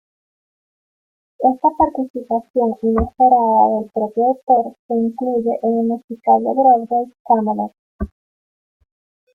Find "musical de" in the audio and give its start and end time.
5.85-6.49